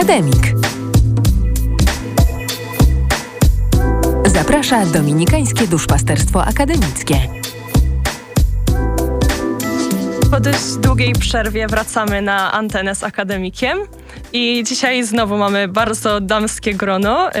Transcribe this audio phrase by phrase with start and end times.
[0.00, 0.54] Akademik.
[4.26, 7.16] Zaprasza Dominikańskie Duszpasterstwo Akademickie.
[10.30, 13.78] Po dość długiej przerwie wracamy na antenę z akademikiem
[14.32, 17.30] i dzisiaj znowu mamy bardzo damskie grono.
[17.30, 17.34] Y,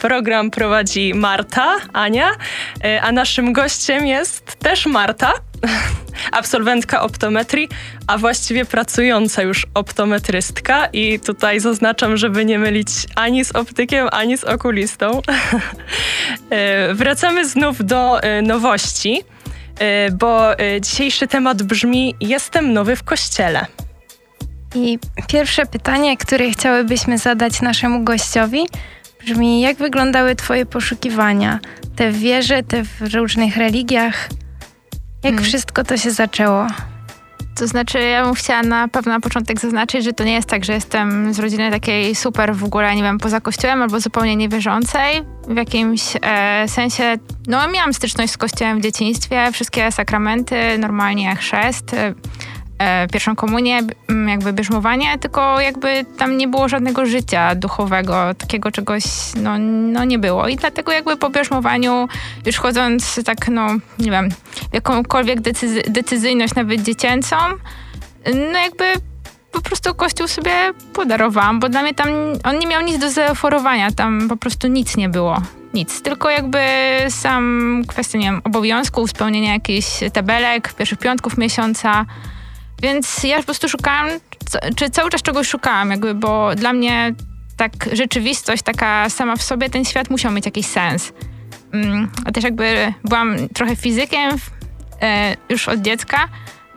[0.00, 2.30] program prowadzi Marta, Ania,
[2.84, 5.32] y, a naszym gościem jest też Marta,
[6.32, 7.68] absolwentka optometrii,
[8.06, 14.38] a właściwie pracująca już optometrystka i tutaj zaznaczam, żeby nie mylić ani z optykiem, ani
[14.38, 15.20] z okulistą.
[16.90, 19.22] Y, wracamy znów do nowości.
[20.08, 20.50] Y, bo
[20.80, 23.66] dzisiejszy temat brzmi Jestem nowy w kościele.
[24.74, 28.66] I pierwsze pytanie, które chciałybyśmy zadać naszemu gościowi,
[29.24, 31.58] brzmi: jak wyglądały Twoje poszukiwania?
[31.96, 34.28] Te w wierze, te w różnych religiach?
[35.24, 35.44] Jak hmm.
[35.44, 36.66] wszystko to się zaczęło?
[37.54, 40.64] To znaczy, ja bym chciała na pewno na początek zaznaczyć, że to nie jest tak,
[40.64, 45.22] że jestem z rodziny takiej super w ogóle, nie wiem, poza kościołem albo zupełnie niewierzącej.
[45.48, 47.16] W jakimś e, sensie,
[47.46, 52.14] no miałam styczność z kościołem w dzieciństwie, wszystkie sakramenty, normalnie chrzest, e,
[53.12, 53.80] pierwszą komunię,
[54.28, 59.04] jakby bierzmowanie, tylko jakby tam nie było żadnego życia duchowego, takiego czegoś,
[59.36, 59.58] no,
[59.92, 60.48] no nie było.
[60.48, 62.08] I dlatego jakby po bierzmowaniu,
[62.46, 64.28] już chodząc tak, no nie wiem,
[64.72, 67.36] jakąkolwiek decyzy decyzyjność nawet dziecięcą,
[68.52, 68.84] no jakby
[69.52, 70.52] po prostu Kościół sobie
[70.92, 72.08] podarowałam, bo dla mnie tam
[72.44, 75.42] on nie miał nic do zaoferowania, tam po prostu nic nie było.
[75.74, 76.58] Nic, tylko jakby
[77.08, 82.06] sam kwestia, nie wiem, obowiązków, spełnienia jakichś tabelek, pierwszych piątków miesiąca,
[82.82, 84.08] więc ja po prostu szukałam,
[84.76, 87.14] czy cały czas czegoś szukałam, jakby, bo dla mnie
[87.56, 91.12] tak rzeczywistość taka sama w sobie, ten świat musiał mieć jakiś sens.
[91.72, 94.30] Mm, a też jakby byłam trochę fizykiem
[95.02, 96.28] e, już od dziecka,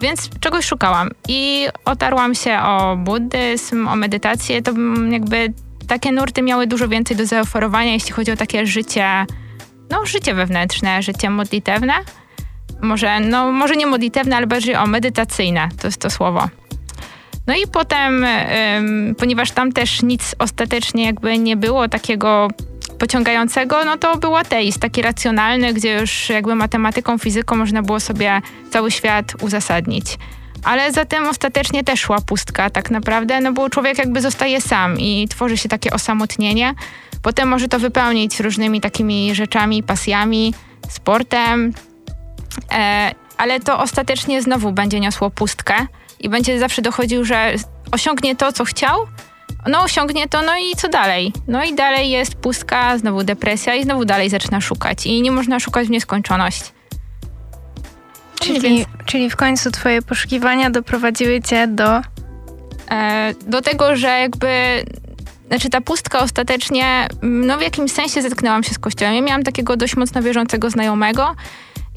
[0.01, 1.09] więc czegoś szukałam.
[1.27, 4.71] I otarłam się o buddyzm, o medytację, to
[5.09, 5.53] jakby
[5.87, 9.25] takie nurty miały dużo więcej do zaoferowania, jeśli chodzi o takie życie,
[9.89, 11.93] no życie wewnętrzne, życie modlitewne
[12.81, 16.49] może, no, może nie modlitewne, ale bardziej o medytacyjne, to jest to słowo.
[17.47, 18.23] No i potem,
[18.77, 22.47] ym, ponieważ tam też nic ostatecznie jakby nie było takiego
[22.99, 28.41] pociągającego, no to był ateizm, taki racjonalny, gdzie już jakby matematyką, fizyką można było sobie
[28.71, 30.17] cały świat uzasadnić.
[30.63, 34.99] Ale za tym ostatecznie też szła pustka tak naprawdę, no bo człowiek jakby zostaje sam
[34.99, 36.73] i tworzy się takie osamotnienie.
[37.21, 40.53] Potem może to wypełnić różnymi takimi rzeczami, pasjami,
[40.89, 41.73] sportem,
[43.37, 45.75] ale to ostatecznie znowu będzie niosło pustkę
[46.19, 47.53] i będzie zawsze dochodził, że
[47.91, 49.07] osiągnie to, co chciał,
[49.67, 51.33] no osiągnie to, no i co dalej?
[51.47, 55.59] No i dalej jest pustka, znowu depresja i znowu dalej zaczyna szukać i nie można
[55.59, 56.63] szukać w nieskończoność.
[58.39, 62.01] Czyli, czyli w końcu twoje poszukiwania doprowadziły cię do...
[62.91, 64.83] E, do tego, że jakby
[65.47, 69.15] znaczy ta pustka ostatecznie, no w jakimś sensie zetknęłam się z kościołem.
[69.15, 71.35] Ja miałam takiego dość mocno wierzącego znajomego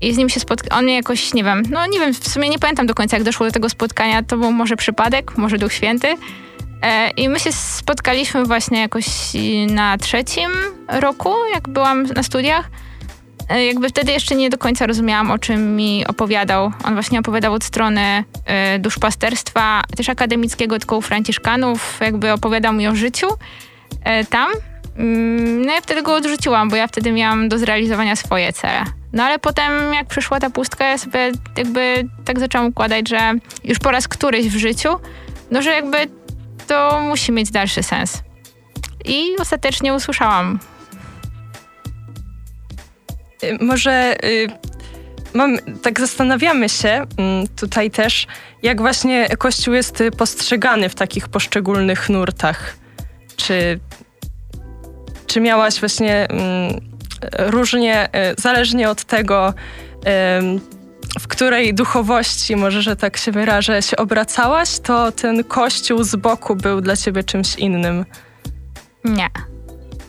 [0.03, 0.79] i z nim się spotkał.
[0.79, 3.25] On mnie jakoś, nie wiem, no nie wiem, w sumie nie pamiętam do końca, jak
[3.25, 4.23] doszło do tego spotkania.
[4.23, 6.09] To był może przypadek, może Duch Święty.
[6.83, 9.07] E, I my się spotkaliśmy właśnie jakoś
[9.71, 10.51] na trzecim
[10.89, 12.71] roku, jak byłam na studiach.
[13.49, 16.73] E, jakby wtedy jeszcze nie do końca rozumiałam, o czym mi opowiadał.
[16.85, 21.99] On właśnie opowiadał od strony e, duszpasterstwa, też akademickiego, tylko u franciszkanów.
[22.01, 23.27] Jakby opowiadał mi o życiu
[24.05, 24.51] e, tam.
[24.97, 28.98] Mm, no ja wtedy go odrzuciłam, bo ja wtedy miałam do zrealizowania swoje cele.
[29.13, 33.33] No ale potem jak przyszła ta pustka, ja sobie jakby tak zaczęłam układać, że
[33.65, 34.89] już po raz któryś w życiu,
[35.51, 35.97] no że jakby
[36.67, 38.23] to musi mieć dalszy sens.
[39.05, 40.59] I ostatecznie usłyszałam.
[43.45, 44.49] Y, może y,
[45.35, 48.27] mam, tak zastanawiamy się mm, tutaj też,
[48.63, 52.77] jak właśnie Kościół jest postrzegany w takich poszczególnych nurtach.
[53.37, 53.81] Czy,
[55.27, 56.88] czy miałaś właśnie mm,
[57.39, 59.55] różnie, e, zależnie od tego,
[61.21, 66.57] w której duchowości, może że tak się wyrażę, się obracałaś, to ten kościół z boku
[66.57, 68.05] był dla ciebie czymś innym.
[69.05, 69.29] Nie.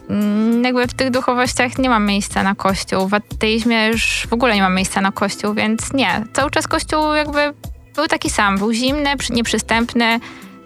[0.10, 3.08] Mm, jakby w tych duchowościach nie mam miejsca na kościół.
[3.08, 6.24] W ateizmie już w ogóle nie mam miejsca na kościół, więc nie.
[6.34, 7.54] Cały czas kościół jakby
[7.96, 8.58] był taki sam.
[8.58, 10.20] Był zimny, nieprzystępny.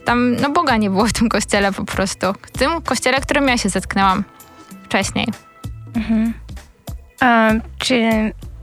[0.06, 2.28] Tam, no Boga nie było w tym kościele po prostu.
[2.42, 4.24] W tym kościele, którym ja się zetknęłam
[4.86, 5.28] wcześniej.
[5.96, 6.34] Mhm.
[7.20, 8.10] A czy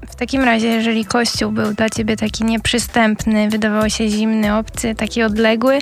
[0.09, 5.23] w takim razie, jeżeli Kościół był dla ciebie taki nieprzystępny, wydawał się zimny, obcy, taki
[5.23, 5.79] odległy,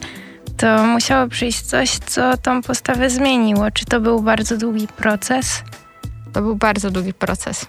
[0.56, 3.70] to musiało przyjść coś, co tą postawę zmieniło.
[3.70, 5.62] Czy to był bardzo długi proces?
[6.32, 7.66] To był bardzo długi proces.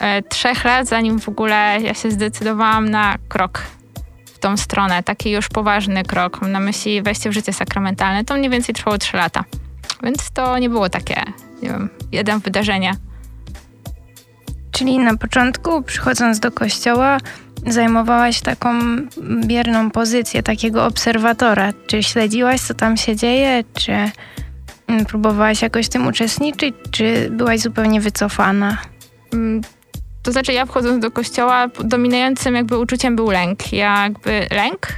[0.00, 3.62] E, trzech lat, zanim w ogóle ja się zdecydowałam na krok
[4.34, 8.50] w tą stronę, taki już poważny krok, na myśli wejście w życie sakramentalne, to mniej
[8.50, 9.44] więcej trwało trzy lata.
[10.02, 11.22] Więc to nie było takie,
[11.62, 12.92] nie wiem, jeden wydarzenie.
[14.72, 17.18] Czyli na początku, przychodząc do kościoła,
[17.66, 18.70] zajmowałaś taką
[19.46, 21.72] bierną pozycję takiego obserwatora.
[21.86, 23.92] Czy śledziłaś, co tam się dzieje, czy
[24.86, 28.78] mm, próbowałaś jakoś w tym uczestniczyć, czy byłaś zupełnie wycofana?
[29.32, 29.60] Mm,
[30.22, 33.72] to znaczy, ja wchodząc do kościoła, dominującym jakby uczuciem był lęk.
[33.72, 34.88] Jakby lęk,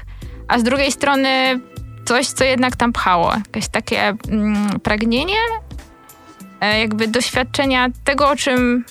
[0.48, 1.60] a z drugiej strony
[2.04, 3.32] coś, co jednak tam pchało.
[3.32, 5.38] Jakieś takie mm, pragnienie,
[6.60, 8.84] e, jakby doświadczenia tego, o czym,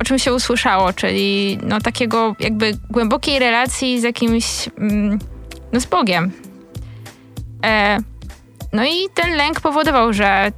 [0.00, 5.18] o czym się usłyszało, czyli no, takiego jakby głębokiej relacji z jakimś, mm,
[5.72, 6.32] no z Bogiem.
[7.64, 7.98] E,
[8.72, 10.52] no i ten lęk powodował, że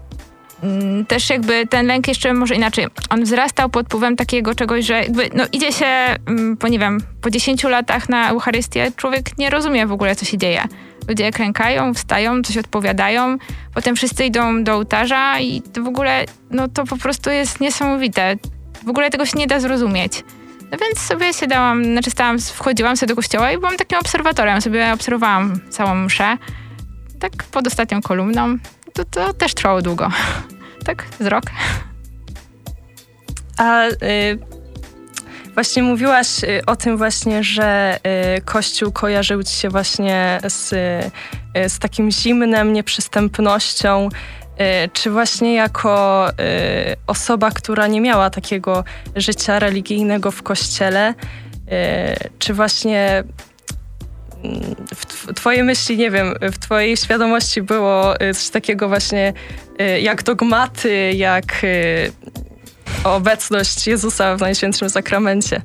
[0.62, 2.86] Mm, też jakby ten lęk jeszcze może inaczej.
[3.10, 7.00] On wzrastał pod wpływem takiego czegoś, że jakby, no idzie się, mm, po nie wiem,
[7.20, 10.62] po 10 latach na Eucharystię, człowiek nie rozumie w ogóle, co się dzieje.
[11.08, 13.36] Ludzie klękają, wstają, coś odpowiadają,
[13.74, 18.36] potem wszyscy idą do ołtarza i to w ogóle, no to po prostu jest niesamowite.
[18.84, 20.24] W ogóle tego się nie da zrozumieć.
[20.70, 24.60] No więc sobie się dałam, znaczy stałam, wchodziłam sobie do kościoła i byłam takim obserwatorem,
[24.60, 26.36] sobie obserwowałam całą mszę.
[27.20, 28.58] Tak pod ostatnią kolumną
[28.92, 30.10] to, to też trwało długo.
[30.86, 31.44] tak, z rok.
[33.56, 34.38] A y,
[35.54, 37.98] właśnie mówiłaś y, o tym właśnie, że
[38.36, 44.08] y, Kościół kojarzył ci się właśnie z, y, z takim zimnem, nieprzystępnością.
[44.60, 46.32] Y, czy właśnie jako y,
[47.06, 48.84] osoba, która nie miała takiego
[49.16, 51.14] życia religijnego w kościele,
[52.38, 53.24] czy właśnie
[54.94, 59.32] w Twojej myśli, nie wiem, w Twojej świadomości było coś takiego właśnie
[60.00, 61.62] jak dogmaty, jak
[63.04, 65.62] obecność Jezusa w Najświętszym Sakramencie?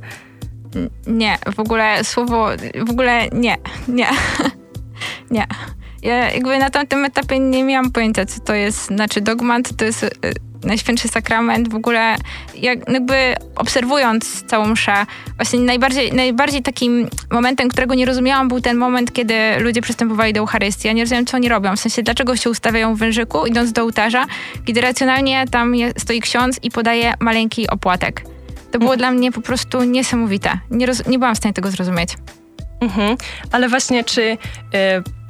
[1.08, 2.48] Nie, w ogóle słowo,
[2.88, 3.58] w ogóle nie,
[3.88, 4.08] nie,
[5.32, 5.48] nie.
[6.06, 10.06] Ja jakby na tamtym etapie nie miałam pojęcia, co to jest, znaczy dogmat, to jest
[10.64, 12.16] Najświętszy Sakrament, w ogóle
[12.56, 13.16] jak, jakby
[13.56, 15.06] obserwując całą mszę,
[15.36, 20.40] właśnie najbardziej, najbardziej takim momentem, którego nie rozumiałam, był ten moment, kiedy ludzie przystępowali do
[20.40, 20.88] Eucharystii.
[20.88, 23.82] Ja nie rozumiałam, co oni robią, w sensie dlaczego się ustawiają w wężyku, idąc do
[23.82, 24.26] ołtarza,
[24.66, 28.22] kiedy racjonalnie tam je, stoi ksiądz i podaje maleńki opłatek.
[28.72, 29.00] To było mhm.
[29.00, 30.60] dla mnie po prostu niesamowite.
[30.72, 32.10] Nie, roz, nie byłam w stanie tego zrozumieć.
[32.82, 33.18] Mhm.
[33.52, 34.22] Ale właśnie, czy...
[34.22, 35.25] Y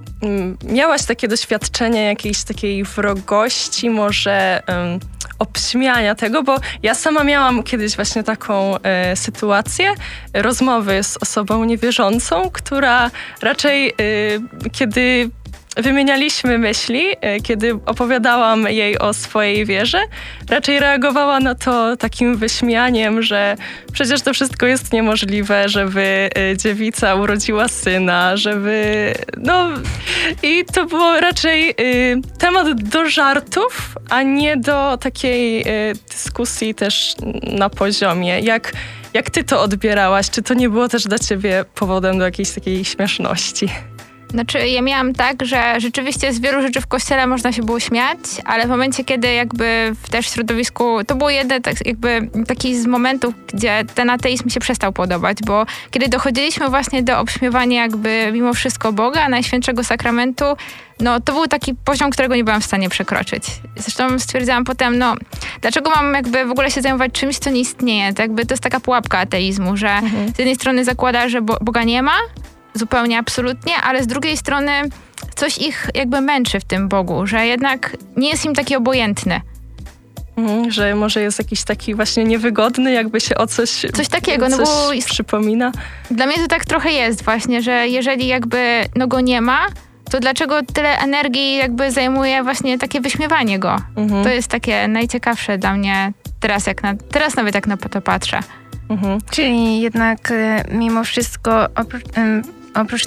[0.64, 5.00] miałaś takie doświadczenie jakiejś takiej wrogości, może um,
[5.40, 9.94] obśmiania tego, bo ja sama miałam kiedyś właśnie taką e, sytuację
[10.34, 13.94] rozmowy z osobą niewierzącą, która raczej e,
[14.72, 15.30] kiedy
[15.76, 20.02] wymienialiśmy myśli, e, kiedy opowiadałam jej o swojej wierze,
[20.50, 23.56] raczej reagowała na to takim wyśmianiem, że
[23.94, 29.14] przecież to wszystko jest niemożliwe, żeby e, dziewica urodziła syna, żeby.
[29.38, 29.70] No
[30.44, 35.66] i to było raczej y, temat do żartów, a nie do takiej
[36.12, 38.40] dyskusji też na poziomie.
[38.40, 38.74] Jak,
[39.14, 40.30] jak ty to odbierałaś?
[40.30, 43.70] Czy to nie było też dla ciebie powodem do jakiejś takiej śmieszności?
[44.30, 48.18] Znaczy, ja miałam tak, że rzeczywiście z wielu rzeczy w kościele można się było śmiać,
[48.46, 52.86] ale w momencie, kiedy jakby w też środowisku, to było jeden tak, jakby taki z
[52.86, 58.54] momentów, gdzie ten ateizm się przestał podobać, bo kiedy dochodziliśmy właśnie do obśmiewania jakby mimo
[58.54, 60.46] wszystko Boga, Najświętszego Sakramentu,
[61.00, 63.44] no to był taki poziom, którego nie byłam w stanie przekroczyć.
[63.76, 65.16] Zresztą stwierdziłam potem, no
[65.62, 68.14] dlaczego mam jakby w ogóle się zajmować czymś, co nie istnieje?
[68.14, 70.34] To jakby to jest taka pułapka ateizmu, że mhm.
[70.34, 72.16] z jednej strony zakłada, że Boga nie ma,
[72.76, 74.72] zupełnie absolutnie, ale z drugiej strony
[75.36, 79.42] coś ich jakby męczy w tym Bogu, że jednak nie jest im taki obojętny.
[80.38, 84.60] Mhm, że może jest jakiś taki właśnie niewygodny, jakby się o coś, coś takiego, coś
[84.60, 85.72] no bo przypomina.
[86.12, 89.66] Dla mnie to tak trochę jest właśnie, że jeżeli jakby no go nie ma,
[90.12, 93.78] to dlaczego tyle energii jakby zajmuje właśnie takie wyśmiewanie go?
[93.96, 94.24] Mhm.
[94.24, 98.40] To jest takie najciekawsze dla mnie teraz, jak na, teraz nawet jak na to patrzę.
[98.90, 99.20] Mhm.
[99.32, 102.04] Czyli jednak e, mimo wszystko oprócz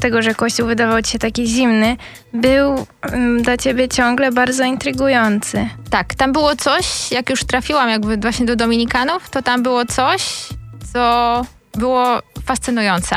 [0.00, 1.96] tego, że Kościół wydawał ci się taki zimny,
[2.32, 5.68] był um, dla ciebie ciągle bardzo intrygujący.
[5.90, 10.48] Tak, tam było coś, jak już trafiłam jakby właśnie do Dominikanów, to tam było coś,
[10.92, 11.42] co
[11.74, 13.16] było fascynujące.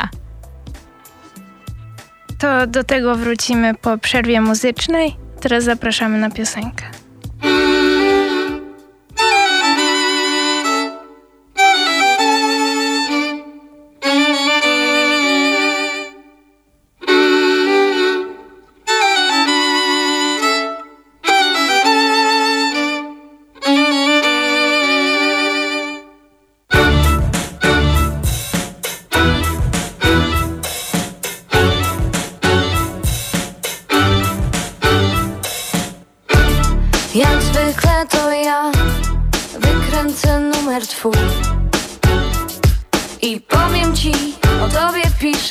[2.38, 5.16] To do tego wrócimy po przerwie muzycznej.
[5.40, 7.01] Teraz zapraszamy na piosenkę.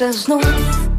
[0.01, 0.90] Tobie piszę znów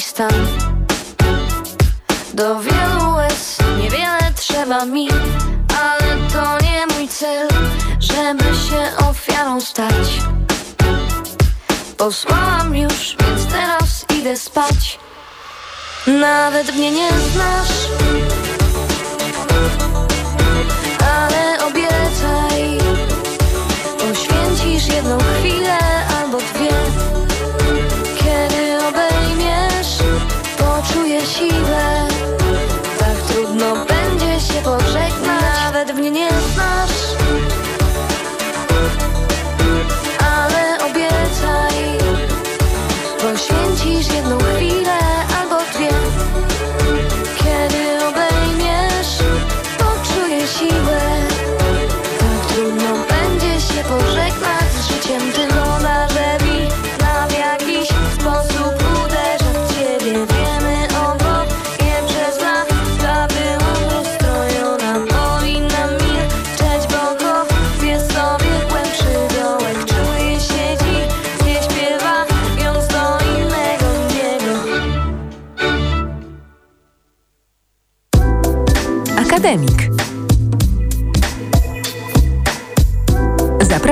[0.00, 0.46] Stan.
[2.34, 5.08] Do wielu łez niewiele trzeba mi
[5.82, 7.48] Ale to nie mój cel
[8.00, 10.08] Żeby się ofiarą stać.
[11.96, 14.98] Posłałam już, więc teraz idę spać.
[16.06, 17.88] Nawet mnie nie znasz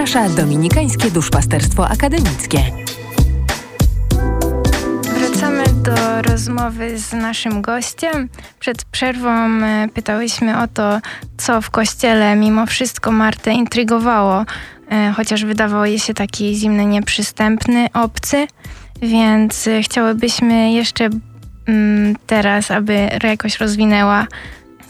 [0.06, 2.58] Zaprasza Dominikańskie Duszpasterstwo Akademickie.
[5.18, 8.28] Wracamy do rozmowy z naszym gościem.
[8.60, 11.00] Przed przerwą e, pytałyśmy o to,
[11.36, 14.44] co w kościele mimo wszystko Martę intrygowało,
[14.90, 18.46] e, chociaż wydawało jej się taki zimny, nieprzystępny, obcy.
[19.02, 21.08] Więc e, chciałybyśmy jeszcze
[21.66, 24.26] mm, teraz, aby jakoś rozwinęła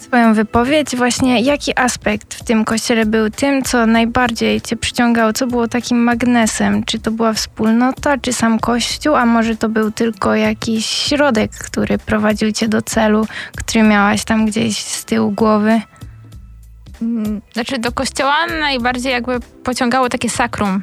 [0.07, 0.97] swoją wypowiedź.
[0.97, 6.05] Właśnie jaki aspekt w tym kościele był tym, co najbardziej cię przyciągało, co było takim
[6.05, 6.85] magnesem?
[6.85, 11.99] Czy to była wspólnota, czy sam kościół, a może to był tylko jakiś środek, który
[11.99, 15.81] prowadził cię do celu, który miałaś tam gdzieś z tyłu głowy?
[17.03, 20.83] Mm, Znaczy do kościoła najbardziej jakby pociągało takie sakrum.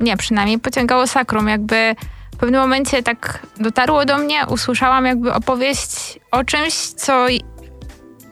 [0.00, 1.48] Nie, przynajmniej pociągało sakrum.
[1.48, 1.94] Jakby
[2.34, 7.26] w pewnym momencie tak dotarło do mnie, usłyszałam jakby opowieść o czymś, co,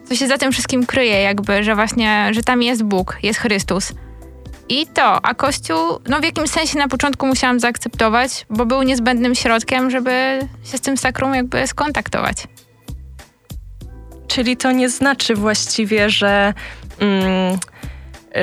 [0.09, 3.93] co się za tym wszystkim kryje, jakby, że właśnie, że tam jest Bóg, jest Chrystus.
[4.69, 9.35] I to, a Kościół, no w jakimś sensie na początku musiałam zaakceptować, bo był niezbędnym
[9.35, 12.37] środkiem, żeby się z tym sakrum jakby skontaktować.
[14.27, 16.53] Czyli to nie znaczy właściwie, że,
[16.99, 17.59] mm,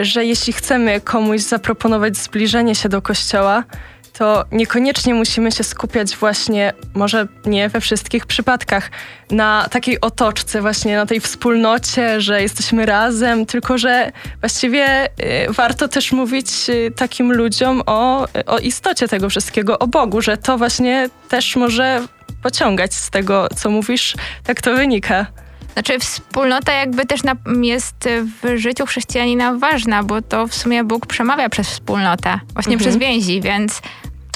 [0.03, 3.65] że jeśli chcemy komuś zaproponować zbliżenie się do kościoła,
[4.13, 8.91] to niekoniecznie musimy się skupiać właśnie, może nie we wszystkich przypadkach,
[9.31, 15.09] na takiej otoczce, właśnie na tej wspólnocie, że jesteśmy razem, tylko że właściwie y,
[15.49, 20.59] warto też mówić y, takim ludziom o, o istocie tego wszystkiego, o Bogu, że to
[20.59, 22.07] właśnie też może
[22.43, 24.15] pociągać z tego, co mówisz,
[24.45, 25.27] tak to wynika.
[25.73, 28.09] Znaczy wspólnota jakby też na, jest
[28.43, 32.91] w życiu chrześcijanina ważna, bo to w sumie Bóg przemawia przez wspólnotę, właśnie Mhm.
[32.91, 33.83] przez więzi, więc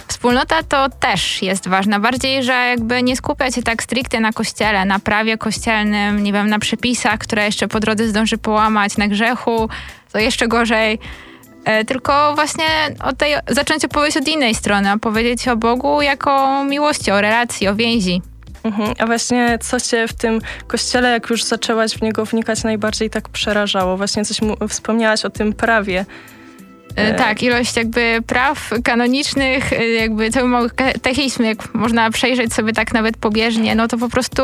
[0.09, 2.01] wspólnota to też jest ważna.
[2.01, 6.49] Bardziej, że jakby nie skupiać się tak stricte na kościele, na prawie kościelnym, nie wiem,
[6.49, 9.69] na przepisach, które jeszcze po drodze zdąży połamać, na grzechu,
[10.13, 10.99] to jeszcze gorzej.
[11.65, 12.65] E, tylko właśnie
[13.05, 17.69] o tej, zacząć opowiedzieć od innej strony, opowiedzieć o Bogu jako o miłości, o relacji,
[17.69, 18.23] o więzi.
[18.65, 18.95] Mhm.
[18.99, 23.29] A właśnie co cię w tym kościele, jak już zaczęłaś w niego wnikać, najbardziej tak
[23.29, 23.97] przerażało?
[23.97, 26.05] Właśnie coś wspomniałaś o tym prawie.
[26.97, 30.71] E, tak, ilość jakby praw kanonicznych, e, jakby cały
[31.03, 34.43] techizm, jak można przejrzeć sobie tak nawet pobieżnie, no to po prostu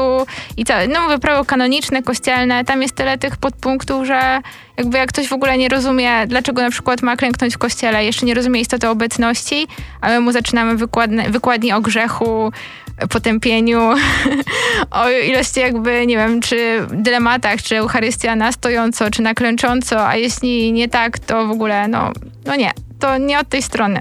[0.56, 4.40] i to, no mówię, prawo kanoniczne, kościelne, tam jest tyle tych podpunktów, że
[4.80, 8.26] jakby jak ktoś w ogóle nie rozumie, dlaczego na przykład ma klęknąć w kościele, jeszcze
[8.26, 9.66] nie rozumie istoty obecności,
[10.00, 12.52] a my mu zaczynamy wykładne, wykładni o grzechu,
[13.10, 13.80] potępieniu,
[15.00, 20.16] o ilości jakby, nie wiem, czy dylematach, czy Eucharystia na stojąco, czy na klęcząco, a
[20.16, 22.12] jeśli nie tak, to w ogóle, no,
[22.46, 24.00] no nie, to nie od tej strony.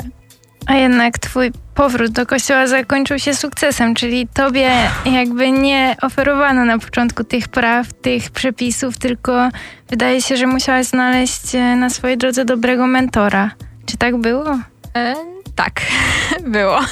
[0.65, 4.71] A jednak twój powrót do kościoła zakończył się sukcesem, czyli tobie
[5.05, 9.49] jakby nie oferowano na początku tych praw, tych przepisów, tylko
[9.89, 13.51] wydaje się, że musiałaś znaleźć e, na swojej drodze dobrego mentora.
[13.85, 14.59] Czy tak było?
[14.95, 15.15] E,
[15.55, 15.81] tak,
[16.57, 16.79] było.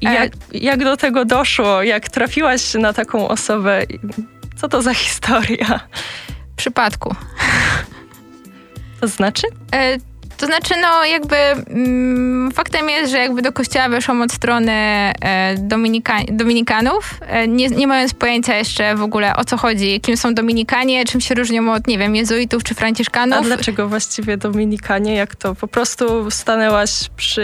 [0.00, 1.82] Jak, jak do tego doszło?
[1.82, 3.82] Jak trafiłaś na taką osobę?
[4.56, 5.80] Co to za historia?
[6.56, 7.14] Przypadku.
[9.00, 9.46] To znaczy?
[9.72, 10.11] E,
[10.42, 15.54] to znaczy, no jakby mm, faktem jest, że jakby do kościoła weszłam od strony e,
[15.58, 20.34] Dominika, Dominikanów, e, nie, nie mając pojęcia jeszcze w ogóle o co chodzi, kim są
[20.34, 23.38] Dominikanie, czym się różnią od, nie wiem, jezuitów czy franciszkanów.
[23.38, 25.14] A dlaczego właściwie Dominikanie?
[25.14, 25.54] Jak to?
[25.54, 27.42] Po prostu stanęłaś przy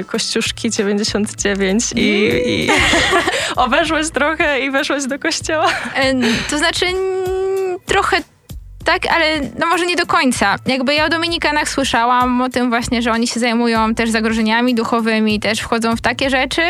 [0.00, 2.68] y, Kościuszki 99 i, i
[3.56, 5.68] obeszłaś trochę i weszłaś do kościoła?
[5.94, 6.14] E,
[6.50, 6.86] to znaczy
[7.86, 8.16] trochę
[8.82, 10.56] tak, ale no może nie do końca.
[10.66, 15.40] Jakby ja o Dominikanach słyszałam o tym właśnie, że oni się zajmują też zagrożeniami duchowymi,
[15.40, 16.62] też wchodzą w takie rzeczy.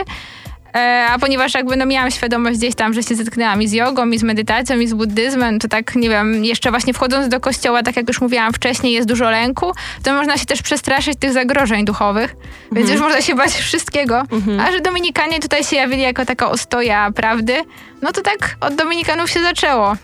[0.76, 4.10] E, a ponieważ jakby no miałam świadomość gdzieś tam, że się zetknęłam i z jogą,
[4.10, 7.82] i z medytacją, i z buddyzmem, to tak, nie wiem, jeszcze właśnie wchodząc do kościoła,
[7.82, 11.84] tak jak już mówiłam wcześniej, jest dużo lęku, to można się też przestraszyć tych zagrożeń
[11.84, 12.74] duchowych, mhm.
[12.74, 14.22] więc już można się bać wszystkiego.
[14.32, 14.60] Mhm.
[14.60, 17.56] A że Dominikanie tutaj się javili jako taka ostoja prawdy,
[18.02, 19.96] no to tak od Dominikanów się zaczęło.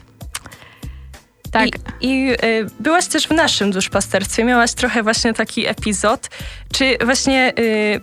[1.50, 1.68] Tak.
[2.00, 6.28] I, i y, byłaś też w naszym duszpasterstwie, miałaś trochę właśnie taki epizod.
[6.72, 8.00] Czy właśnie y,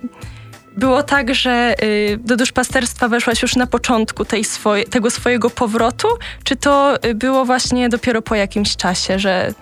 [0.77, 6.07] było tak, że y, do duszpasterstwa weszłaś już na początku tej swoje, tego swojego powrotu,
[6.43, 9.53] czy to y, było właśnie dopiero po jakimś czasie, że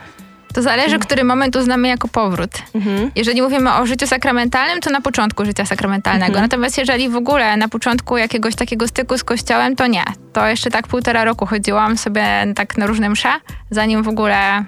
[0.53, 2.51] to zależy, który moment uznamy jako powrót.
[2.75, 3.11] Mhm.
[3.15, 6.33] Jeżeli mówimy o życiu sakramentalnym, to na początku życia sakramentalnego.
[6.33, 6.43] Mhm.
[6.45, 10.03] Natomiast jeżeli w ogóle na początku jakiegoś takiego styku z kościołem, to nie.
[10.33, 13.29] To jeszcze tak półtora roku chodziłam sobie tak na różne msze,
[13.69, 14.65] zanim w ogóle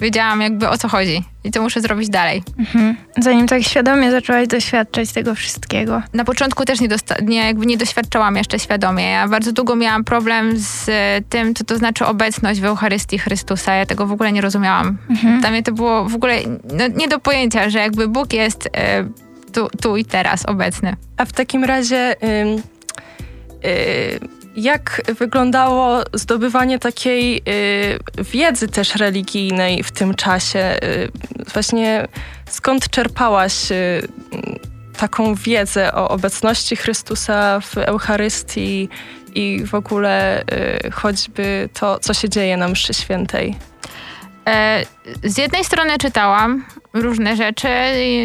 [0.00, 2.42] wiedziałam jakby o co chodzi i co muszę zrobić dalej.
[2.58, 2.96] Mhm.
[3.18, 6.02] Zanim tak świadomie zaczęłaś doświadczać tego wszystkiego.
[6.12, 6.88] Na początku też nie,
[7.22, 9.10] nie, jakby nie doświadczałam jeszcze świadomie.
[9.10, 10.90] Ja bardzo długo miałam problem z
[11.28, 13.74] tym, co to znaczy obecność w Eucharystii Chrystusa.
[13.74, 14.98] Ja tego w ogóle nie rozumiałam.
[15.10, 15.40] Mhm.
[15.40, 16.38] Dla mnie to było w ogóle
[16.72, 18.70] no, nie do pojęcia, że jakby Bóg jest y,
[19.52, 20.96] tu, tu i teraz obecny.
[21.16, 22.16] A w takim razie...
[22.22, 22.62] Y,
[23.68, 30.76] y, jak wyglądało zdobywanie takiej y, wiedzy też religijnej w tym czasie?
[30.82, 31.10] Y,
[31.52, 32.08] właśnie
[32.48, 34.08] skąd czerpałaś y,
[34.96, 38.88] taką wiedzę o obecności Chrystusa w Eucharystii
[39.34, 43.56] i w ogóle y, choćby to, co się dzieje na mszy świętej?
[44.48, 44.84] E,
[45.24, 47.68] z jednej strony czytałam różne rzeczy,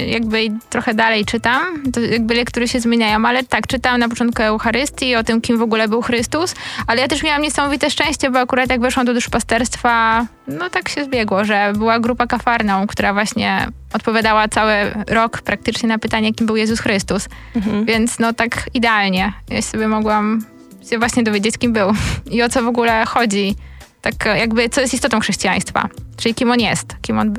[0.07, 5.15] jakby trochę dalej czytam, to jakby lektury się zmieniają, ale tak, czytałam na początku Eucharystii,
[5.15, 6.55] o tym, kim w ogóle był Chrystus,
[6.87, 11.03] ale ja też miałam niesamowite szczęście, bo akurat jak weszłam do duszpasterstwa, no tak się
[11.03, 14.73] zbiegło, że była grupa kafarną, która właśnie odpowiadała cały
[15.07, 17.85] rok praktycznie na pytanie, kim był Jezus Chrystus, mhm.
[17.85, 19.33] więc no tak idealnie.
[19.49, 20.45] Ja sobie mogłam
[20.89, 21.93] się właśnie dowiedzieć, kim był
[22.31, 23.55] i o co w ogóle chodzi
[24.03, 27.33] tak jakby, co jest istotą chrześcijaństwa, czyli kim on jest, kim on...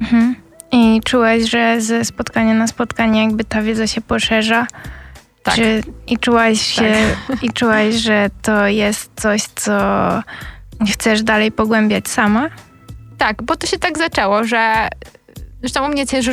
[0.00, 0.36] Mhm.
[0.72, 4.66] I czułaś, że ze spotkania na spotkanie jakby ta wiedza się poszerza?
[5.42, 5.54] Tak.
[5.54, 6.94] Czy, I czułaś się,
[7.28, 7.42] tak.
[7.44, 9.72] i czułaś, że to jest coś, co
[10.92, 12.50] chcesz dalej pogłębiać sama?
[13.18, 14.88] Tak, bo to się tak zaczęło, że
[15.60, 16.30] Zresztą u mnie też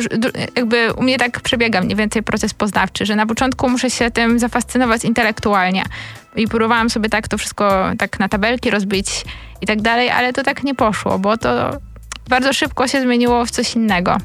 [0.56, 4.38] jakby u mnie tak przebiega mniej więcej proces poznawczy, że na początku muszę się tym
[4.38, 5.82] zafascynować intelektualnie.
[6.36, 9.24] I próbowałam sobie tak to wszystko tak na tabelki rozbić
[9.60, 11.70] i tak dalej, ale to tak nie poszło, bo to
[12.28, 14.16] bardzo szybko się zmieniło w coś innego.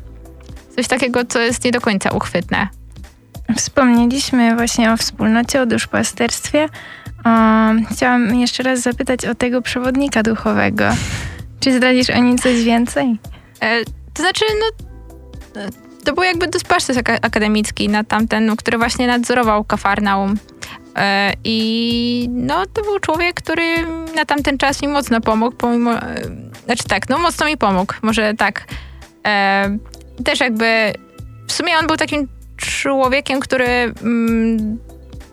[0.76, 2.68] Coś takiego, co jest nie do końca uchwytne.
[3.58, 6.70] Wspomnieliśmy właśnie o wspólnocie, o duszpasterstwie.
[7.26, 10.86] Um, chciałam jeszcze raz zapytać o tego przewodnika duchowego.
[11.60, 13.20] Czy zdradzisz o nim coś więcej?
[13.62, 14.91] E, to znaczy, no
[16.04, 20.38] to był jakby duszpasterz akademicki na tamten, który właśnie nadzorował Kafarnaum.
[20.96, 26.22] E, I no, to był człowiek, który na tamten czas mi mocno pomógł, pomimo, e,
[26.66, 28.68] znaczy tak, no mocno mi pomógł, może tak.
[29.28, 29.78] E,
[30.26, 30.94] też jakby,
[31.48, 34.80] w sumie on był takim człowiekiem, który mm,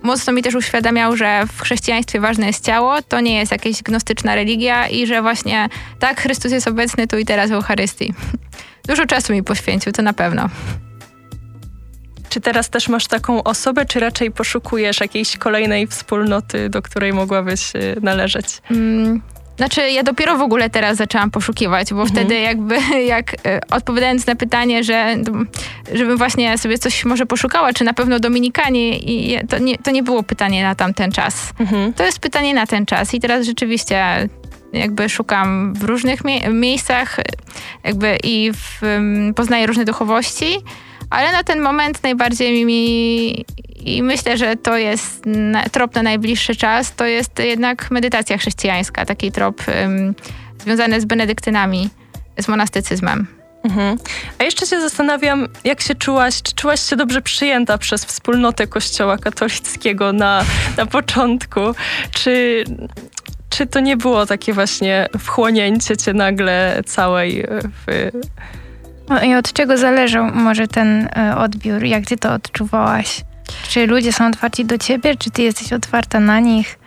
[0.02, 4.34] mocno mi też uświadamiał, że w chrześcijaństwie ważne jest ciało, to nie jest jakaś gnostyczna
[4.34, 8.14] religia i że właśnie tak, Chrystus jest obecny tu i teraz w Eucharystii.
[8.88, 10.48] Dużo czasu mi poświęcił, to na pewno.
[12.28, 17.74] Czy teraz też masz taką osobę, czy raczej poszukujesz jakiejś kolejnej wspólnoty, do której mogłabyś
[17.74, 18.46] y, należeć?
[18.70, 19.22] Mm,
[19.56, 22.16] znaczy, ja dopiero w ogóle teraz zaczęłam poszukiwać, bo mhm.
[22.16, 25.16] wtedy jakby, jak y, odpowiadając na pytanie, że
[25.92, 30.02] żebym właśnie sobie coś może poszukała, czy na pewno Dominikanie, i to nie, to nie
[30.02, 31.52] było pytanie na tamten czas.
[31.60, 31.92] Mhm.
[31.92, 34.28] To jest pytanie na ten czas i teraz rzeczywiście
[34.72, 37.16] jakby szukam w różnych mie miejscach
[37.84, 38.80] jakby i w,
[39.36, 40.58] poznaję różne duchowości,
[41.10, 43.44] ale na ten moment najbardziej mi
[43.84, 49.04] i myślę, że to jest na, trop na najbliższy czas, to jest jednak medytacja chrześcijańska,
[49.04, 50.14] taki trop um,
[50.58, 51.90] związany z benedyktynami,
[52.40, 53.26] z monastycyzmem.
[53.64, 53.98] Mhm.
[54.38, 59.18] A jeszcze się zastanawiam, jak się czułaś, czy czułaś się dobrze przyjęta przez wspólnotę Kościoła
[59.18, 60.44] katolickiego na,
[60.76, 61.60] na początku?
[62.10, 62.64] Czy,
[63.48, 68.10] czy to nie było takie właśnie wchłonięcie cię nagle całej w...
[69.08, 71.84] No I od czego zależał może ten e, odbiór?
[71.84, 73.20] Jak ty to odczuwałaś?
[73.68, 76.78] Czy ludzie są otwarci do ciebie, czy ty jesteś otwarta na nich?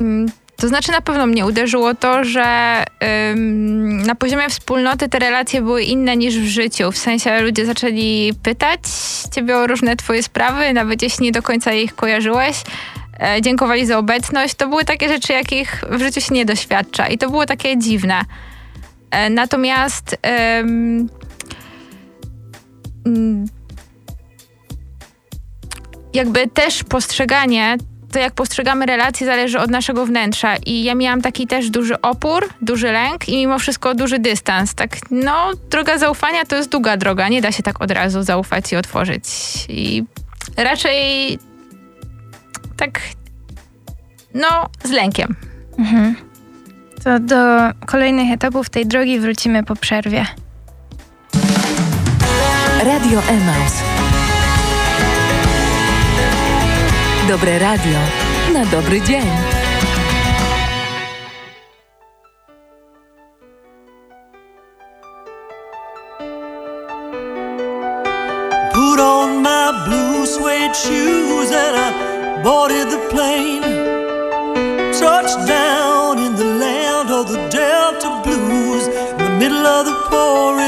[0.00, 2.44] Mm, to znaczy na pewno mnie uderzyło to, że
[3.32, 6.92] ym, na poziomie wspólnoty te relacje były inne niż w życiu.
[6.92, 8.80] W sensie ludzie zaczęli pytać
[9.34, 12.56] ciebie o różne twoje sprawy, nawet jeśli nie do końca ich kojarzyłeś.
[13.20, 14.54] E, dziękowali za obecność.
[14.54, 18.20] To były takie rzeczy, jakich w życiu się nie doświadcza i to było takie dziwne.
[19.10, 21.08] E, natomiast mm,
[26.14, 27.76] jakby też postrzeganie
[28.12, 32.48] to jak postrzegamy relacje zależy od naszego wnętrza i ja miałam taki też duży opór,
[32.62, 34.74] duży lęk i mimo wszystko duży dystans.
[34.74, 38.72] Tak, no, droga zaufania to jest długa droga, nie da się tak od razu zaufać
[38.72, 39.24] i otworzyć.
[39.68, 40.04] I
[40.56, 41.38] raczej
[42.76, 43.00] tak,
[44.34, 45.36] no, z lękiem.
[45.78, 46.14] Mhm.
[47.04, 47.36] To do
[47.86, 50.26] kolejnych etapów tej drogi wrócimy po przerwie.
[52.84, 53.72] Radio Emaus.
[57.28, 57.98] Dobre radio
[58.52, 59.26] na dobry dzień.
[68.72, 72.03] Put on my blue suede shoes and I
[72.44, 73.62] boarded the plane.
[74.92, 80.63] touched down in the land of the Delta Blues in the middle of the pouring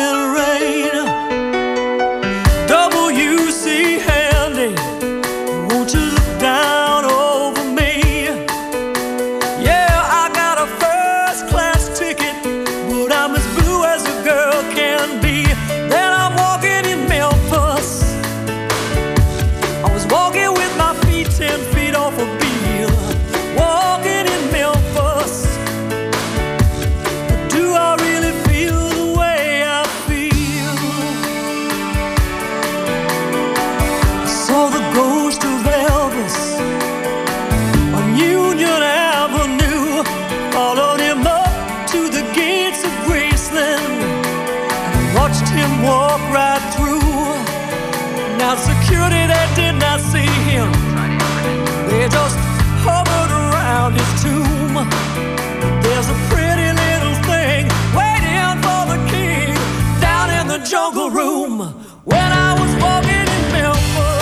[61.49, 64.16] when I was walking in Melbourne.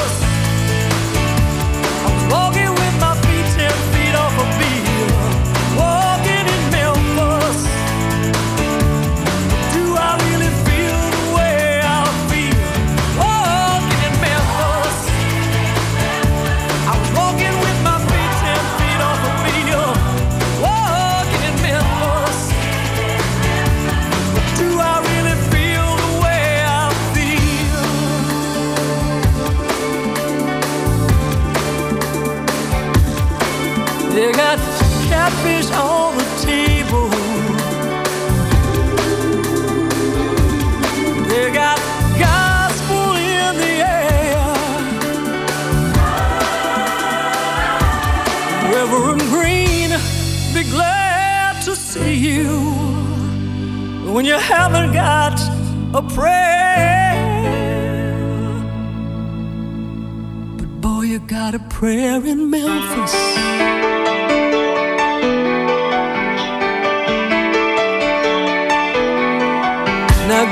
[54.14, 55.36] when you haven't got
[55.92, 57.14] a prayer.
[60.56, 63.14] But boy, you got a prayer in Memphis.
[70.28, 70.44] Now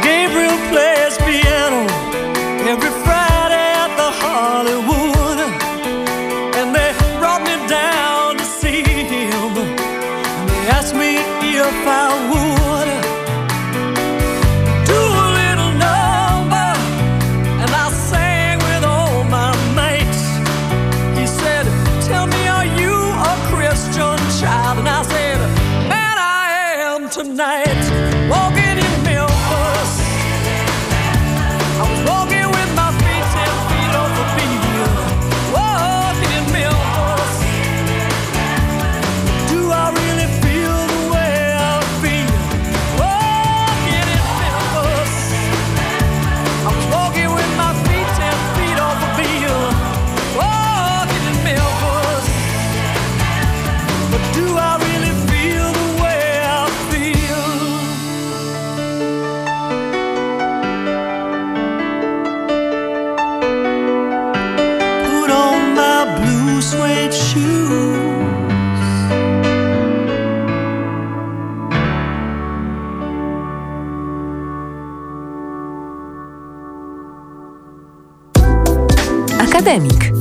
[79.72, 80.12] Akademik.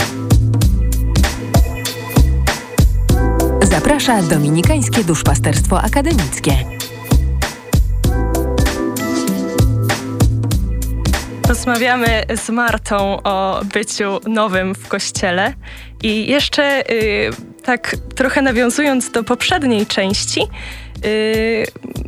[3.61, 6.51] Zaprasza Dominikańskie Duszpasterstwo Akademickie.
[11.47, 15.53] Rozmawiamy z Martą o byciu nowym w kościele
[16.03, 17.29] i jeszcze y,
[17.63, 20.41] tak trochę nawiązując do poprzedniej części,
[21.05, 21.65] y,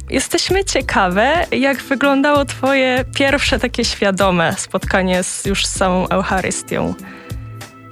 [0.10, 6.94] jesteśmy ciekawe, jak wyglądało Twoje pierwsze takie świadome spotkanie z, już z samą Eucharystią.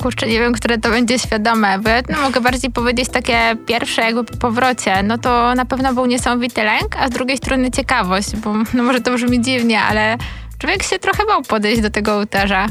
[0.02, 4.02] Kurczę, nie wiem, które to będzie świadome, bo ja no, mogę bardziej powiedzieć takie pierwsze
[4.02, 8.36] jakby po powrocie, no to na pewno był niesamowity lęk, a z drugiej strony ciekawość,
[8.36, 10.18] bo no może to brzmi dziwnie, ale
[10.58, 12.68] człowiek się trochę bał podejść do tego ołtarza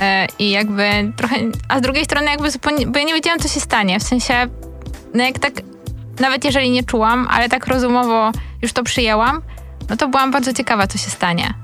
[0.00, 1.36] e, i jakby trochę,
[1.68, 4.34] a z drugiej strony jakby zupełnie, bo ja nie wiedziałam, co się stanie, w sensie,
[5.14, 5.52] no jak tak,
[6.20, 9.42] nawet jeżeli nie czułam, ale tak rozumowo już to przyjęłam,
[9.88, 11.54] no to byłam bardzo ciekawa, co się stanie.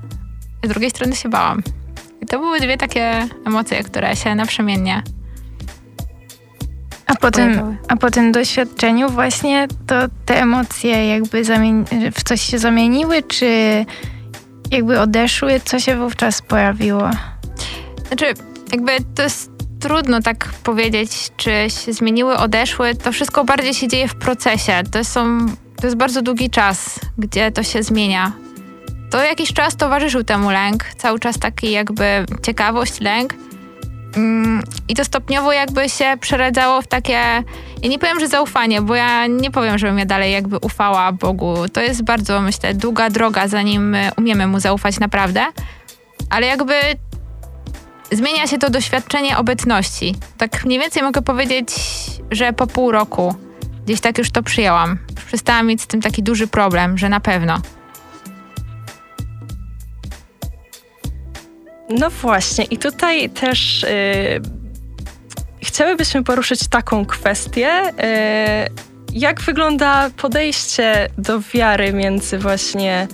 [0.63, 1.63] Z drugiej strony się bałam.
[2.29, 5.03] To były dwie takie emocje, które się naprzemiennie
[7.05, 11.43] A po, tym, a po tym doświadczeniu właśnie to te emocje jakby
[12.11, 13.85] w coś się zamieniły, czy
[14.71, 15.61] jakby odeszły?
[15.65, 17.09] Co się wówczas pojawiło?
[18.07, 18.25] Znaczy,
[18.71, 21.51] jakby to jest trudno tak powiedzieć, czy
[21.85, 22.95] się zmieniły, odeszły.
[22.95, 24.83] To wszystko bardziej się dzieje w procesie.
[24.91, 25.45] To, są,
[25.81, 28.31] to jest bardzo długi czas, gdzie to się zmienia.
[29.09, 33.33] To jakiś czas towarzyszył temu lęk, cały czas taki jakby ciekawość, lęk.
[34.15, 37.43] Mm, I to stopniowo jakby się przeradzało w takie,
[37.83, 41.55] ja nie powiem, że zaufanie, bo ja nie powiem, żebym ja dalej jakby ufała Bogu.
[41.73, 45.45] To jest bardzo, myślę, długa droga, zanim my umiemy Mu zaufać naprawdę.
[46.29, 46.73] Ale jakby
[48.11, 50.15] zmienia się to doświadczenie obecności.
[50.37, 51.75] Tak mniej więcej mogę powiedzieć,
[52.31, 53.35] że po pół roku
[53.85, 54.97] gdzieś tak już to przyjęłam.
[55.27, 57.61] Przestałam mieć z tym taki duży problem, że na pewno.
[61.89, 63.87] No właśnie, i tutaj też y,
[65.63, 67.69] chciałybyśmy poruszyć taką kwestię.
[67.81, 73.07] Y, jak wygląda podejście do wiary między właśnie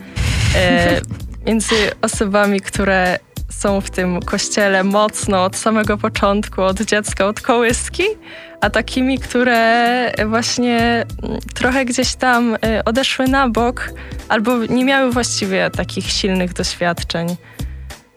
[0.56, 7.42] y, między osobami, które są w tym kościele mocno od samego początku, od dziecka, od
[7.42, 8.04] kołyski,
[8.62, 13.90] a takimi, które właśnie mm, trochę gdzieś tam y, odeszły na bok
[14.30, 17.36] albo nie miały właściwie takich silnych doświadczeń.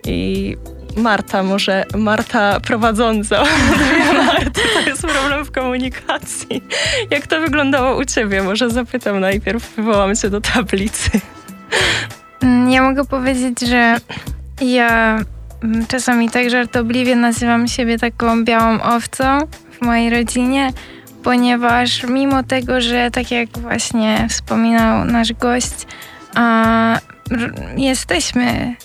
[0.07, 0.57] I
[0.97, 3.45] Marta, może Marta prowadząca.
[4.27, 6.62] Marta, to jest problem w komunikacji.
[7.11, 8.42] Jak to wyglądało u ciebie?
[8.42, 11.11] Może zapytam najpierw, wywołam cię do tablicy.
[12.42, 13.97] Mm, Ja mogę powiedzieć, że
[14.61, 15.19] ja
[15.62, 19.38] mm, czasami tak żartobliwie nazywam siebie taką białą owcą
[19.71, 20.73] w mojej rodzinie,
[21.23, 25.87] ponieważ mimo tego, że tak jak właśnie wspominał nasz gość,
[26.35, 26.99] a,
[27.77, 28.77] jesteśmy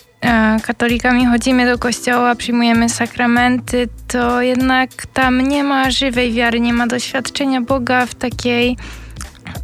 [0.62, 6.86] katolikami, chodzimy do kościoła, przyjmujemy sakramenty, to jednak tam nie ma żywej wiary, nie ma
[6.86, 8.76] doświadczenia Boga w takiej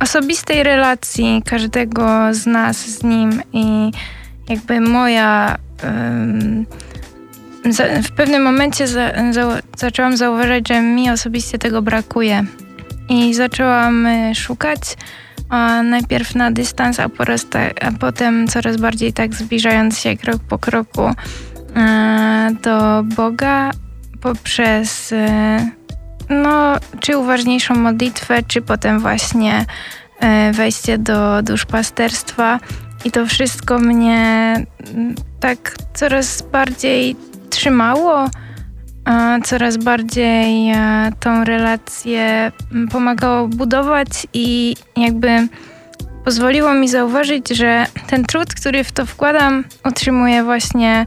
[0.01, 3.91] osobistej relacji każdego z nas z nim i
[4.49, 6.67] jakby moja em,
[7.69, 12.45] za, w pewnym momencie za, za, zaczęłam zauważać, że mi osobiście tego brakuje
[13.09, 14.81] i zaczęłam y, szukać
[15.49, 17.09] a najpierw na dystans, a,
[17.81, 21.11] a potem coraz bardziej tak zbliżając się krok po kroku
[21.77, 23.71] e, do Boga,
[24.21, 25.71] poprzez e,
[26.29, 29.65] no, czy uważniejszą modlitwę, czy potem właśnie
[30.21, 32.61] e, wejście do duszpasterstwa.
[33.05, 34.55] I to wszystko mnie
[35.41, 37.17] tak coraz bardziej
[37.51, 38.29] trzymało,
[39.45, 45.49] coraz bardziej e, tą relację mm, pomagało budować i jakby
[46.25, 51.07] pozwoliło mi zauważyć, że ten trud, który w to wkładam, utrzymuje właśnie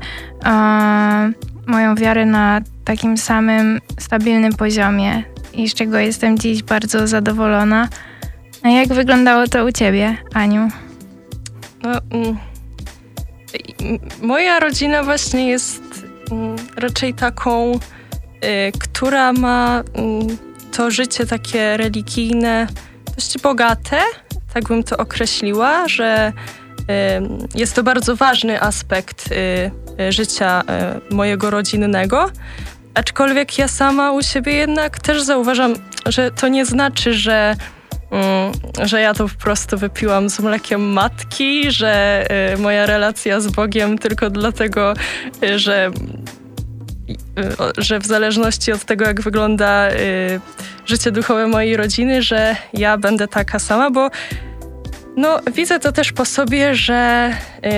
[1.68, 7.88] moją wiarę na takim samym stabilnym poziomie i z czego jestem dziś bardzo zadowolona.
[8.64, 10.70] A jak wyglądało to u ciebie, Aniu?
[11.84, 12.38] No, mm,
[14.22, 15.91] moja rodzina właśnie jest
[16.76, 20.38] raczej taką, y, która ma mm,
[20.72, 22.68] to życie takie religijne
[23.16, 24.02] dość bogate,
[24.54, 26.34] tak bym to określiła, że
[26.80, 26.84] y,
[27.56, 30.64] jest to bardzo ważny aspekt y, życia
[31.12, 32.30] mojego rodzinnego.
[32.94, 35.74] Aczkolwiek ja sama u siebie jednak też zauważam,
[36.06, 37.58] że to nie znaczy, że, mm,
[38.84, 43.98] że ja to po prostu wypiłam z mlekiem matki, że y, moja relacja z Bogiem
[43.98, 44.94] tylko dlatego,
[45.44, 45.92] y, że,
[47.10, 47.14] y,
[47.78, 49.90] że w zależności od tego, jak wygląda
[50.86, 54.10] życie duchowe mojej rodziny, że ja będę taka sama, bo
[55.18, 57.32] no, widzę to też po sobie, że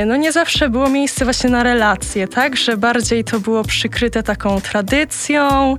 [0.06, 2.58] no nie zawsze było miejsce właśnie na relacje, tak?
[2.58, 5.78] Że bardziej to było przykryte taką tradycją,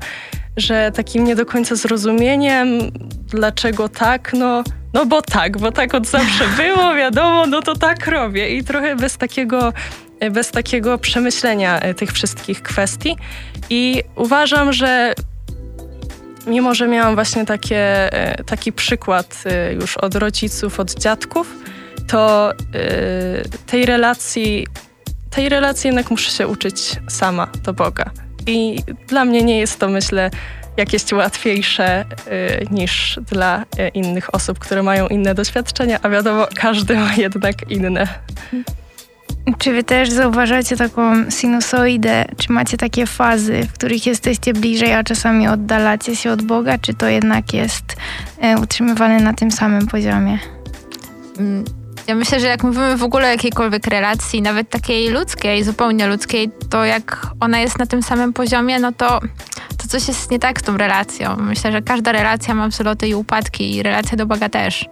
[0.57, 2.69] że takim nie do końca zrozumieniem,
[3.31, 8.07] dlaczego tak, no, no bo tak, bo tak od zawsze było, wiadomo, no to tak
[8.07, 8.49] robię.
[8.49, 9.73] I trochę bez takiego,
[10.31, 13.17] bez takiego przemyślenia y, tych wszystkich kwestii.
[13.71, 15.15] I uważam, że
[16.47, 21.57] mimo że miałam właśnie takie, e, taki przykład e, już od rodziców, od dziadków,
[22.09, 22.55] to e,
[23.67, 24.67] tej relacji,
[25.31, 28.24] tej relacji jednak muszę się uczyć sama do Boga.
[28.47, 30.31] I dla mnie nie jest to, myślę,
[30.77, 32.05] jakieś łatwiejsze
[32.71, 38.09] niż dla innych osób, które mają inne doświadczenia, a wiadomo, każdy ma jednak inne.
[39.59, 42.25] Czy wy też zauważacie taką sinusoidę?
[42.39, 46.79] Czy macie takie fazy, w których jesteście bliżej, a czasami oddalacie się od Boga?
[46.79, 47.85] Czy to jednak jest
[48.41, 50.39] e, utrzymywane na tym samym poziomie?
[51.39, 51.65] Mm,
[52.07, 56.51] ja myślę, że jak mówimy w ogóle o jakiejkolwiek relacji, nawet takiej ludzkiej, zupełnie ludzkiej,
[56.71, 59.21] to jak ona jest na tym samym poziomie, no to,
[59.79, 61.37] to coś jest nie tak z tą relacją.
[61.37, 64.89] Myślę, że każda relacja ma wzloty i upadki i relacja do Boga też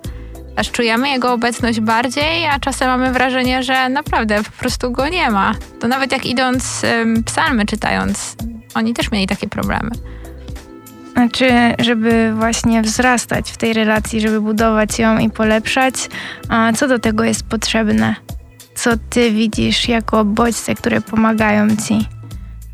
[0.57, 5.31] aż czujemy jego obecność bardziej, a czasem mamy wrażenie, że naprawdę po prostu go nie
[5.31, 5.55] ma.
[5.81, 8.37] To nawet jak idąc um, psalmy czytając,
[8.75, 9.91] oni też mieli takie problemy.
[11.13, 15.95] Znaczy, żeby właśnie wzrastać w tej relacji, żeby budować ją i polepszać,
[16.49, 18.15] a co do tego jest potrzebne?
[18.75, 22.09] Co ty widzisz jako bodźce, które pomagają ci?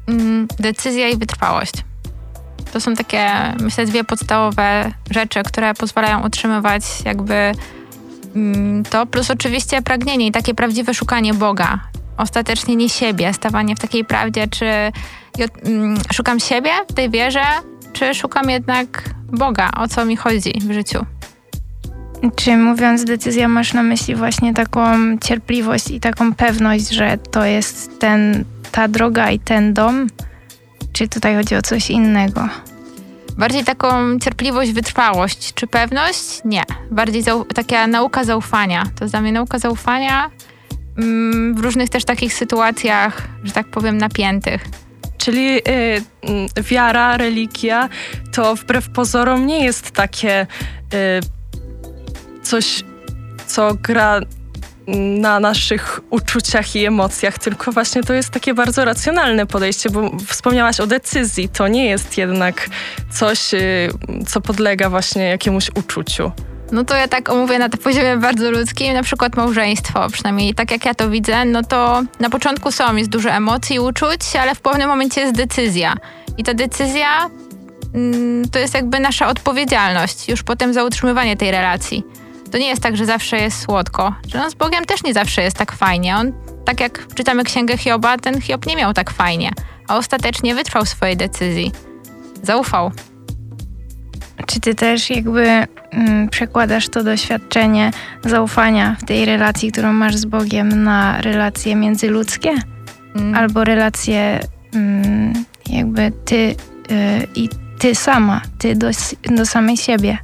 [0.08, 1.72] Mm, decyzja i wytrwałość.
[2.72, 7.52] To są takie, myślę, dwie podstawowe rzeczy, które pozwalają utrzymywać jakby
[8.36, 11.80] mm, to, plus oczywiście pragnienie i takie prawdziwe szukanie Boga.
[12.16, 14.66] Ostatecznie nie siebie, stawanie w takiej prawdzie, czy
[15.64, 17.42] mm, szukam siebie w tej wierze,
[17.92, 21.06] czy szukam jednak Boga, o co mi chodzi w życiu.
[22.36, 28.00] Czy mówiąc decyzja, masz na myśli właśnie taką cierpliwość i taką pewność, że to jest
[28.00, 30.06] ten, ta droga i ten dom?
[30.92, 32.48] Czy tutaj chodzi o coś innego?
[33.38, 35.54] Bardziej taką cierpliwość, wytrwałość.
[35.54, 36.40] Czy pewność?
[36.44, 36.62] Nie.
[36.90, 37.24] Bardziej
[37.54, 38.82] taka nauka zaufania.
[38.96, 40.30] To jest dla mnie nauka zaufania
[40.98, 44.64] mm, w różnych też takich sytuacjach, że tak powiem, napiętych.
[45.28, 45.60] Czyli y,
[46.58, 47.88] y, wiara, religia
[48.32, 50.46] to wbrew pozorom nie jest takie
[50.94, 52.84] y, coś,
[53.46, 54.20] co gra
[55.18, 60.80] na naszych uczuciach i emocjach, tylko właśnie to jest takie bardzo racjonalne podejście, bo wspomniałaś
[60.80, 61.48] o decyzji.
[61.48, 62.68] To nie jest jednak
[63.10, 63.88] coś, y,
[64.26, 66.32] co podlega właśnie jakiemuś uczuciu.
[66.72, 70.84] No to ja tak omówię na poziomie bardzo ludzkim, na przykład małżeństwo, przynajmniej tak jak
[70.84, 74.88] ja to widzę, no to na początku są, jest dużo emocji uczuć, ale w pewnym
[74.88, 75.94] momencie jest decyzja.
[76.38, 77.30] I ta decyzja
[77.94, 82.04] mm, to jest jakby nasza odpowiedzialność już potem za utrzymywanie tej relacji
[82.48, 84.14] to nie jest tak, że zawsze jest słodko.
[84.28, 86.16] Że no, z Bogiem też nie zawsze jest tak fajnie.
[86.16, 86.32] On,
[86.64, 89.50] tak jak czytamy księgę Hioba, ten Hiob nie miał tak fajnie,
[89.88, 91.72] a ostatecznie wytrwał swojej decyzji.
[92.42, 92.92] Zaufał.
[94.46, 95.48] Czy ty też jakby
[95.90, 97.90] mm, przekładasz to doświadczenie
[98.24, 102.54] zaufania w tej relacji, którą masz z Bogiem, na relacje międzyludzkie?
[103.16, 103.34] Mm.
[103.34, 104.40] Albo relacje
[104.74, 105.32] mm,
[105.70, 106.54] jakby ty y,
[107.34, 108.90] i ty sama, ty do,
[109.36, 110.18] do samej siebie?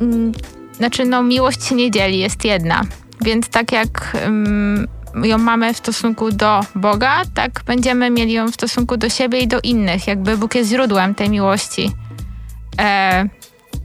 [0.00, 0.32] Mm,
[0.72, 2.82] znaczy, no, miłość się nie dzieli, jest jedna.
[3.20, 4.86] Więc tak jak um,
[5.22, 9.48] ją mamy w stosunku do Boga, tak będziemy mieli ją w stosunku do siebie i
[9.48, 10.06] do innych.
[10.06, 11.92] Jakby Bóg jest źródłem tej miłości.
[12.78, 13.28] E,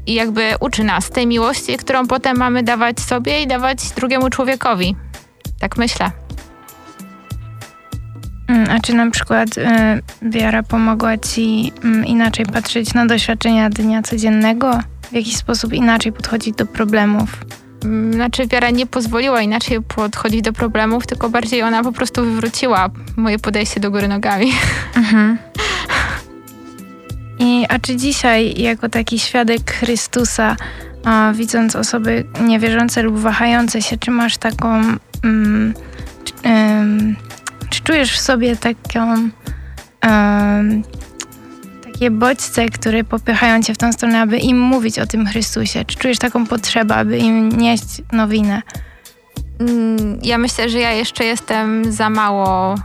[0.06, 4.96] I jakby uczy nas tej miłości, którą potem mamy dawać sobie i dawać drugiemu człowiekowi.
[5.60, 6.12] Tak myślę.
[8.48, 9.62] Mm, A czy na przykład y,
[10.22, 14.80] wiara pomogła ci mm, inaczej patrzeć na doświadczenia dnia codziennego?
[15.12, 17.46] W jakiś sposób inaczej podchodzić do problemów?
[17.84, 22.90] Mm, Znaczy wiara nie pozwoliła inaczej podchodzić do problemów, tylko bardziej ona po prostu wywróciła
[23.18, 24.52] moje podejście do góry nogami.
[27.44, 30.56] I, a czy dzisiaj, jako taki świadek Chrystusa,
[31.06, 34.82] a, widząc osoby niewierzące lub wahające się, czy masz taką.
[35.24, 35.74] Mm,
[36.26, 37.16] czy, em,
[37.70, 39.30] czy czujesz w sobie taką.
[40.02, 40.84] em,
[41.84, 45.86] takie bodźce, które popychają cię w tą stronę, aby im mówić o tym Chrystusie?
[45.86, 48.62] Czy czujesz taką potrzebę, aby im nieść nowinę?
[49.60, 52.76] Mm, Ja myślę, że ja jeszcze jestem za mało,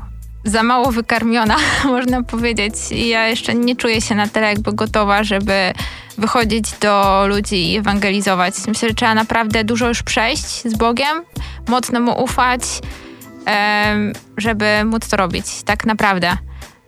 [0.49, 2.75] za mało wykarmiona, można powiedzieć.
[2.91, 5.73] I ja jeszcze nie czuję się na tyle jakby gotowa, żeby
[6.19, 8.55] wychodzić do ludzi i ewangelizować.
[8.69, 11.25] Myślę, że trzeba naprawdę dużo już przejść z Bogiem,
[11.69, 12.63] mocno Mu ufać,
[14.37, 16.37] żeby móc to robić, tak naprawdę.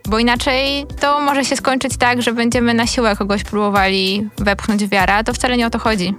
[0.09, 4.89] Bo inaczej to może się skończyć tak, że będziemy na siłę kogoś próbowali wepchnąć w
[4.89, 6.15] wiarę, a to wcale nie o to chodzi.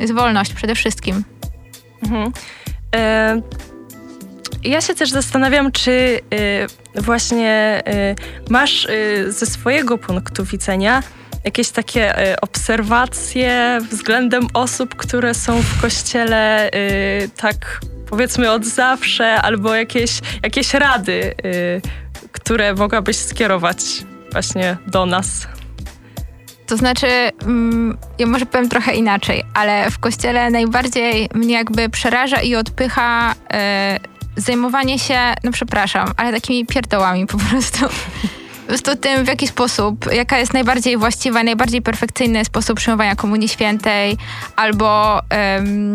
[0.00, 1.24] Jest wolność przede wszystkim.
[2.02, 2.32] Mhm.
[2.96, 3.42] E,
[4.64, 6.20] Ja się też zastanawiam, czy
[6.96, 8.14] e, właśnie e,
[8.50, 11.02] masz e, ze swojego punktu widzenia
[11.44, 19.42] jakieś takie e, obserwacje względem osób, które są w kościele e, tak powiedzmy od zawsze,
[19.42, 23.78] albo jakieś, jakieś rady, e, które mogłabyś skierować
[24.32, 25.46] właśnie do nas.
[26.66, 27.06] To znaczy,
[27.42, 33.34] mm, ja może powiem trochę inaczej, ale w kościele najbardziej mnie jakby przeraża i odpycha
[34.36, 37.78] zajmowanie się, no przepraszam, ale takimi pierdołami po prostu.
[38.62, 43.48] Po prostu tym, w jaki sposób, jaka jest najbardziej właściwa, najbardziej perfekcyjny sposób przyjmowania Komunii
[43.48, 44.16] Świętej,
[44.56, 45.94] albo em,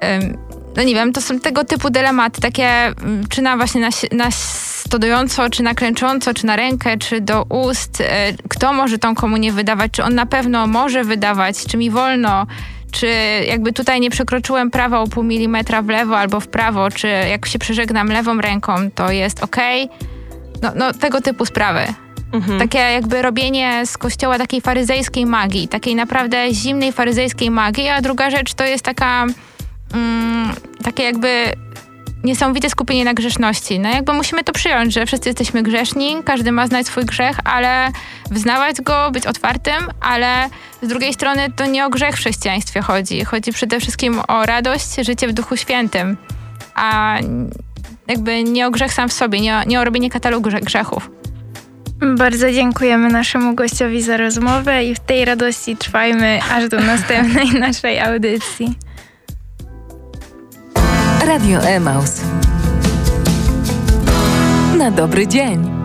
[0.00, 0.38] em,
[0.76, 4.30] no nie wiem, to są tego typu dylematy, takie mm, czy na właśnie na, na
[4.30, 8.00] stodująco, czy na klęcząco, czy na rękę, czy do ust.
[8.00, 9.92] e, Kto może tą komunię wydawać?
[9.92, 11.64] Czy on na pewno może wydawać?
[11.66, 12.46] Czy mi wolno?
[12.92, 13.06] Czy
[13.46, 16.90] jakby tutaj nie przekroczyłem prawa o pół milimetra w lewo albo w prawo?
[16.90, 19.56] Czy jak się przeżegnam lewą ręką, to jest ok?
[20.62, 21.80] No, no tego typu sprawy.
[22.32, 22.58] Mhm.
[22.58, 28.30] Takie jakby robienie z kościoła takiej faryzejskiej magii, takiej naprawdę zimnej faryzejskiej magii, a druga
[28.30, 29.26] rzecz to jest taka
[29.94, 30.52] mm,
[30.84, 31.28] takie jakby
[32.24, 33.80] niesamowite skupienie na grzeszności.
[33.80, 37.88] No jakby musimy to przyjąć, że wszyscy jesteśmy grzeszni, każdy ma znać swój grzech, ale
[38.30, 40.48] wyznawać go, być otwartym, ale
[40.82, 43.24] z drugiej strony to nie o grzech w chrześcijaństwie chodzi.
[43.24, 46.16] Chodzi przede wszystkim o radość, życie w Duchu Świętym,
[46.74, 47.18] a
[48.08, 51.10] jakby nie o grzech sam w sobie, nie o, nie o robienie katalogu grze- grzechów.
[52.16, 58.00] Bardzo dziękujemy naszemu gościowi za rozmowę i w tej radości trwajmy aż do następnej naszej
[58.00, 58.74] audycji.
[61.26, 62.20] Radio Emaus.
[64.78, 65.81] Na dobry dzień.